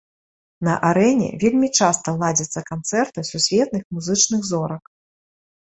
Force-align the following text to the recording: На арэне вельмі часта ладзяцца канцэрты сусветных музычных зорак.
На 0.67 0.73
арэне 0.87 1.27
вельмі 1.43 1.69
часта 1.79 2.13
ладзяцца 2.23 2.63
канцэрты 2.71 3.27
сусветных 3.31 3.83
музычных 3.99 4.41
зорак. 4.51 4.83